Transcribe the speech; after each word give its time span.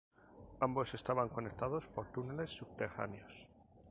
Ambos 0.67 0.95
estaban 0.95 1.29
conectados 1.29 1.87
por 1.87 2.07
túneles 2.07 2.49
subterráneos. 2.49 3.47